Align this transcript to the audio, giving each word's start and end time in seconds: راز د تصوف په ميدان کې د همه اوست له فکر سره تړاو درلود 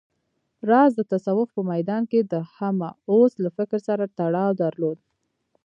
راز 0.69 0.91
د 0.97 1.01
تصوف 1.11 1.47
په 1.55 1.61
ميدان 1.71 2.03
کې 2.11 2.19
د 2.23 2.33
همه 2.55 2.89
اوست 3.11 3.35
له 3.43 3.49
فکر 3.57 3.79
سره 3.87 4.03
تړاو 4.19 4.57
درلود 4.63 4.97